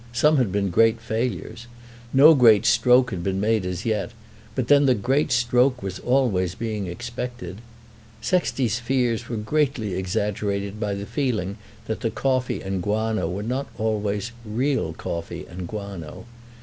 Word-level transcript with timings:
Some 0.13 0.37
had 0.37 0.51
been 0.51 0.71
great 0.71 0.99
failures. 0.99 1.67
No 2.11 2.33
great 2.33 2.65
stroke 2.65 3.11
had 3.11 3.21
been 3.23 3.39
made 3.39 3.67
as 3.67 3.85
yet, 3.85 4.09
but 4.55 4.67
then 4.67 4.87
the 4.87 4.95
great 4.95 5.31
stroke 5.31 5.83
was 5.83 5.99
always 5.99 6.55
being 6.55 6.87
expected. 6.87 7.61
Sexty's 8.19 8.79
fears 8.79 9.29
were 9.29 9.37
greatly 9.37 9.93
exaggerated 9.93 10.79
by 10.79 10.95
the 10.95 11.05
feeling 11.05 11.59
that 11.85 11.99
the 11.99 12.09
coffee 12.09 12.63
and 12.63 12.81
guano 12.81 13.29
were 13.29 13.43
not 13.43 13.67
always 13.77 14.31
real 14.43 14.93
coffee 14.93 15.45
and 15.47 15.67
guano. 15.67 16.25